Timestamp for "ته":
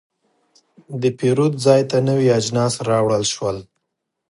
1.89-1.97